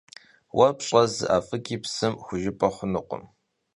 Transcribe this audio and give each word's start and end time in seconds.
Vue 0.55 0.69
pş'e 0.77 1.01
zı 1.13 1.25
'ef'ıgi 1.35 1.77
psım 1.81 2.13
xujjıp'e 2.25 2.67
xhunukhım. 2.75 3.23